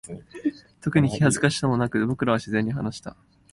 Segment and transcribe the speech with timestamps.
[0.81, 3.15] 特に気恥ずかしさもなく、僕らは自然に話した。